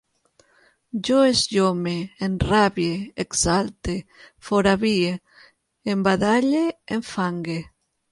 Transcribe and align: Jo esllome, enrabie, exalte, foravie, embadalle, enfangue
Jo 1.07 1.17
esllome, 1.31 1.91
enrabie, 2.27 2.95
exalte, 3.25 3.97
foravie, 4.47 5.13
embadalle, 5.95 6.63
enfangue 6.99 7.59